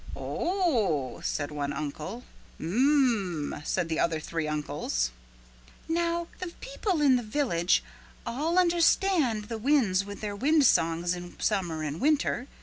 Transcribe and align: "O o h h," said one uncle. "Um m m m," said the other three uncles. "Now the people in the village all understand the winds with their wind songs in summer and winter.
"O 0.15 0.23
o 0.23 1.11
h 1.11 1.19
h," 1.19 1.27
said 1.27 1.51
one 1.51 1.71
uncle. 1.71 2.23
"Um 2.59 3.53
m 3.53 3.53
m 3.53 3.53
m," 3.53 3.61
said 3.63 3.87
the 3.87 3.99
other 3.99 4.19
three 4.19 4.47
uncles. 4.47 5.11
"Now 5.87 6.25
the 6.39 6.47
people 6.59 7.01
in 7.03 7.17
the 7.17 7.21
village 7.21 7.83
all 8.25 8.57
understand 8.57 9.43
the 9.43 9.59
winds 9.59 10.03
with 10.03 10.21
their 10.21 10.35
wind 10.35 10.65
songs 10.65 11.13
in 11.13 11.39
summer 11.39 11.83
and 11.83 12.01
winter. 12.01 12.47